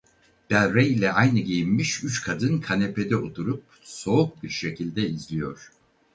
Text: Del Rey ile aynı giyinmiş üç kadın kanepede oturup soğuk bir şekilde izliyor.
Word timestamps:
Del 0.49 0.71
Rey 0.73 0.91
ile 0.93 1.11
aynı 1.11 1.39
giyinmiş 1.39 2.03
üç 2.03 2.21
kadın 2.23 2.61
kanepede 2.61 3.17
oturup 3.17 3.63
soğuk 3.83 4.43
bir 4.43 4.49
şekilde 4.49 5.09
izliyor. 5.09 5.71